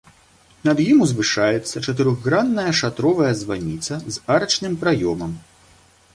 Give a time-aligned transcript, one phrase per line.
[0.67, 5.39] Над ім узвышаецца чатырохгранная шатровая званіца з арачным праёмам.